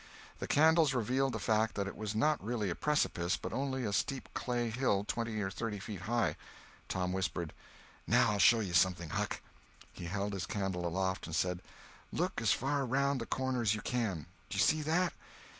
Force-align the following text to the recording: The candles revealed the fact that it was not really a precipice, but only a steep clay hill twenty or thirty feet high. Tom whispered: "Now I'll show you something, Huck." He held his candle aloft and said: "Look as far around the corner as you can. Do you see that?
The 0.39 0.47
candles 0.47 0.95
revealed 0.95 1.33
the 1.33 1.37
fact 1.39 1.75
that 1.75 1.85
it 1.85 1.95
was 1.95 2.15
not 2.15 2.43
really 2.43 2.71
a 2.71 2.75
precipice, 2.75 3.37
but 3.37 3.53
only 3.53 3.85
a 3.85 3.93
steep 3.93 4.29
clay 4.33 4.71
hill 4.71 5.05
twenty 5.07 5.39
or 5.43 5.51
thirty 5.51 5.77
feet 5.77 6.01
high. 6.09 6.37
Tom 6.89 7.13
whispered: 7.13 7.53
"Now 8.07 8.31
I'll 8.31 8.39
show 8.39 8.61
you 8.61 8.73
something, 8.73 9.09
Huck." 9.09 9.41
He 9.93 10.05
held 10.05 10.33
his 10.33 10.47
candle 10.47 10.87
aloft 10.87 11.27
and 11.27 11.35
said: 11.35 11.61
"Look 12.11 12.41
as 12.41 12.51
far 12.51 12.81
around 12.83 13.19
the 13.19 13.27
corner 13.27 13.61
as 13.61 13.75
you 13.75 13.81
can. 13.81 14.25
Do 14.49 14.57
you 14.57 14.63
see 14.63 14.81
that? 14.81 15.13